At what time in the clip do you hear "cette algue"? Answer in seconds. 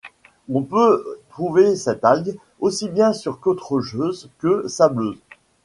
1.75-2.35